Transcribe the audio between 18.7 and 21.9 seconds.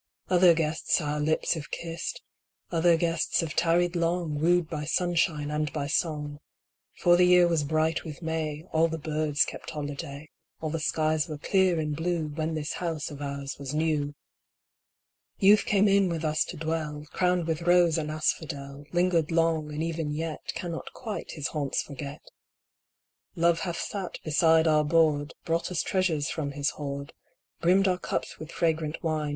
Lingered long, and even yet Cannot quite his haunts